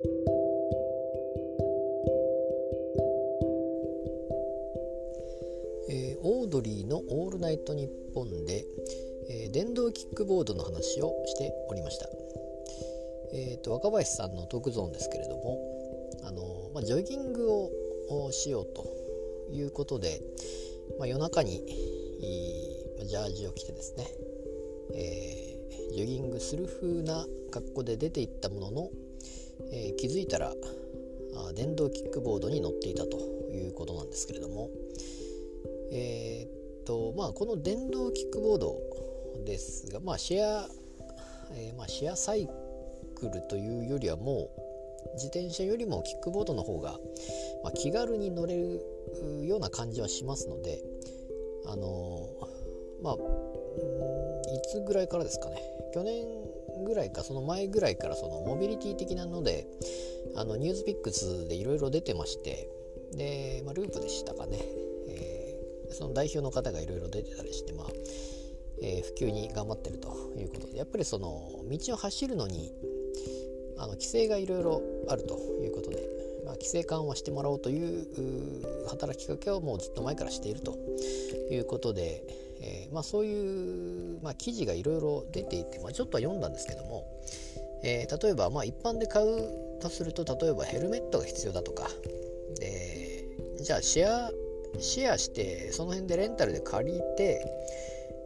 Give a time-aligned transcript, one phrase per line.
[0.00, 8.64] えー、オードリーの「オールナイトニッポンで」
[9.28, 12.08] えー、電動キックボードの話をしておりました。
[13.32, 15.58] えーと、若林さんのトークゾーンですけれども、
[16.22, 18.86] あのまあ、ジョギングをしようと
[19.50, 20.22] いうことで、
[20.98, 21.66] まあ、夜中に
[23.04, 24.06] ジャージを着てですね、
[24.94, 28.90] えー、ジョギングする風な格好で出ていったものの、
[29.70, 30.52] えー、気づいたら
[31.34, 33.18] あ電動キックボードに乗っていたと
[33.52, 34.70] いうことなんですけれども、
[35.92, 38.76] えー、っとまあ、この電動キックボード
[39.44, 40.68] ですが、まあ、シェア、
[41.54, 42.48] えまあ、シェアサイ
[43.14, 44.50] クルというよりはも
[45.06, 46.98] う自転車よりもキックボードの方が、
[47.64, 48.82] ま、気軽に乗れる
[49.46, 50.80] ような感じはしますので
[51.66, 52.28] あの
[53.02, 55.62] まあいつぐらいからですかね。
[55.92, 56.24] 去年
[56.84, 59.66] ぐらいかその前ぐらいからそのモビリティ的なので
[60.36, 62.68] あのニュースピックスでいろいろ出てまして
[63.12, 64.58] で、まあ、ループでしたかね、
[65.08, 67.86] えー、その代表の方がいろいろ出てたりしてまあ
[68.80, 72.72] えー、普及に頑張ってるということでやっぱりその道を走るのに
[73.76, 76.17] あの規制がいろいろあるということで、
[76.58, 80.76] 規制緩和してもらおうという働きかけをもうずっと前からしていると
[81.50, 82.22] いうことで、
[82.60, 87.06] えー、まあ、そういう、まあ、記事がいろいろ出ていて、まあ、ちょっとは読んだんですけども、
[87.82, 91.88] えー、例えばま一般で買うとすると例えばヘルメットが必要だとか
[92.58, 93.24] で
[93.60, 94.30] じゃあシェア
[94.80, 97.40] シェアしてその辺でレンタルで借りて、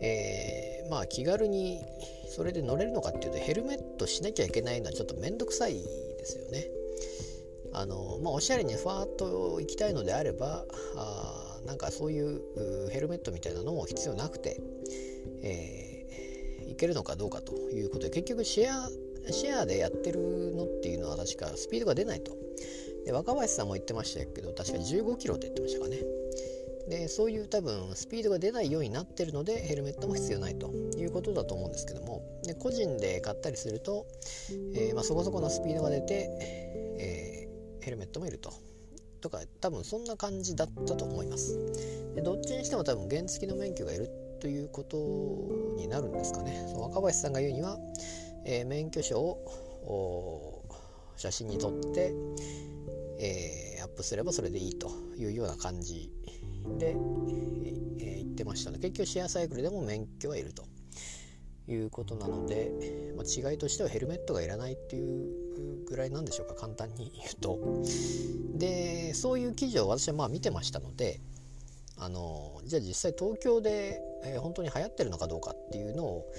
[0.00, 1.82] えー、まあ気軽に
[2.28, 6.77] それで乗れるのかっていうとヘルメットしなきゃいけないのはちょっと面倒くさいですよね。
[7.78, 10.64] あのまあ、おしゃれにふわっと行きたいのであれば
[10.96, 14.60] あなんかそういうヘルメットみたいなのも必要なくて、
[15.44, 18.90] えー、いけるのかどうかということで結局シェア
[19.32, 22.36] シェアでやってるのっていうのは確かスピードが出ないと。
[23.04, 25.98] で若林さんも言ってましたけど確か15キロって言ってましたかね。
[26.88, 34.06] でそういう多分スピードが出ないようになってるのでヘルメットも必要ないということだと思うんですけどもで個人で買ったりすると、
[34.74, 36.87] えー、まあ、そこそこのスピードが出て、
[37.88, 38.52] ヘルメットもいると。
[39.20, 41.58] とか多分そんな感じだったと思います。
[42.14, 44.08] でどっちにしても多分原付の免許がいる
[44.40, 44.96] ということ
[45.76, 46.72] になるんですかね。
[46.76, 47.78] 若林さんが言うには、
[48.44, 50.62] えー、免許証を
[51.16, 52.14] 写真に撮って、
[53.18, 56.12] えー、アップすればそれでいいというような感じ
[56.78, 58.78] で、えー、言ってましたね。
[58.78, 60.64] 結局シェアサイクルでも免許はいると
[61.66, 62.70] いうことなので、
[63.16, 65.47] まあ、違いとしてはヘルメットがいらないっていう
[65.86, 67.58] ぐらいなんでしょうか簡単に言うと。
[68.58, 71.20] でそういう記事を私はまあ見てましたので
[71.96, 76.32] あのじゃあ実際東京で、えー、本当に流行ってるのかどうかっていうのを、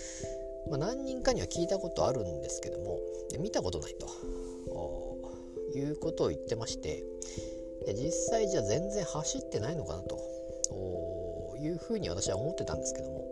[0.70, 3.00] まあ、何人かには聞いたことあるんですけども
[3.40, 7.04] 見たことないということを言ってまして
[7.94, 13.26] 実際じゃあ全然走ってないのかなというふうに私は思ってたんですけども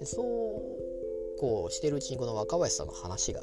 [0.00, 0.84] でそう
[1.38, 3.42] こうしてるうちにこの若林さんの話が、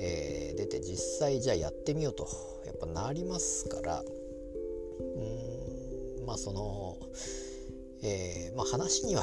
[0.00, 2.26] えー、出て実際じゃあやってみようと。
[2.66, 4.00] やっぱなりますから。
[4.00, 4.20] うん
[6.26, 6.96] まあその、
[8.02, 9.22] えー、まあ、話には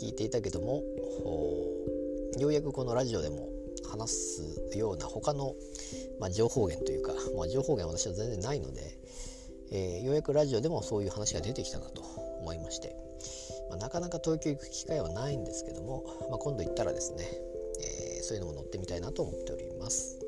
[0.00, 0.82] 聞いていたけども
[2.38, 3.48] ようやくこのラジオでも
[3.90, 5.54] 話すような他の、
[6.20, 8.82] まあ、情報源というか、まあ、情報源は私は全然ないので、
[9.72, 12.02] えー、ようやくラジオでもそういう話が出てきたなと
[12.40, 12.94] 思いまして、
[13.70, 17.24] まあ、なかなか東京行く機会はないんですけども、ま、今度行ったらですね、
[17.80, 20.25] えー、そういうのも乗ってみたいなと思っております。